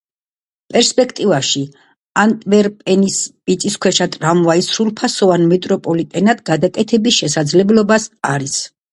[0.75, 1.59] პერსპექტივაში
[2.21, 3.17] ანტვერპენის
[3.49, 8.57] მიწისქვეშა ტრამვაის სრულფასოვან მეტროპოლიტენად გადაკეთების შესაძლებლობაც არის.